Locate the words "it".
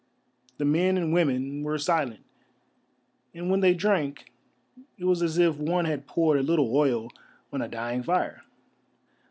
4.97-5.05